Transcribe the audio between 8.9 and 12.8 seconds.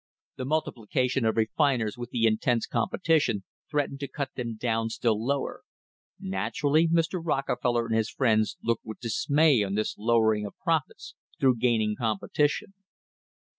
dismay on this lowering of profits through gaining competition.